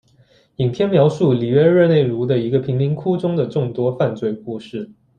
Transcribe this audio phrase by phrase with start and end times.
[0.55, 4.89] 影片描述里约热内卢的一个贫民窟中的众多犯罪故事。